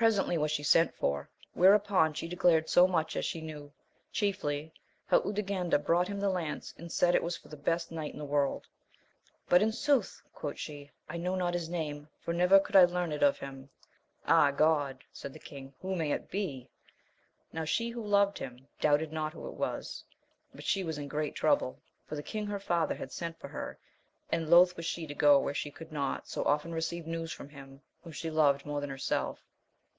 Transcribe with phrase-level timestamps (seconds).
[0.00, 3.70] Presently was she sent for, whereupon she declared so much as she knew,
[4.10, 4.72] chiefly,
[5.04, 8.18] how Urganda brought him the lance, and said it was for the best knight in
[8.18, 8.66] the world;
[9.46, 12.70] but in sooth, quoth she, I know not bis name, for never comI^lW^^xii \\» oi
[12.70, 12.92] \>m!cu ^^Ja.
[12.96, 13.52] AMADIS OF GAUL.
[13.52, 16.70] 45 God 1 said the king, who may it be?
[17.52, 20.02] Now she who loved him, doubted not who it was;
[20.54, 23.78] but she was in great trouble, for the king her father had sent for her,
[24.32, 27.50] and loath was she to go where she could not so often receive news from
[27.50, 29.44] him whom she loved more than herself.